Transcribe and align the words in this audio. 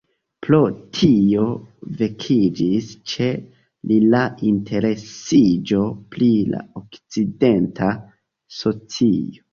Pro 0.43 0.59
tio 0.99 1.43
vekiĝis 1.99 2.87
ĉe 3.11 3.29
li 3.91 3.99
la 4.15 4.21
interesiĝo 4.53 5.85
pri 6.17 6.33
la 6.57 6.67
okcidenta 6.83 7.95
socio. 8.63 9.47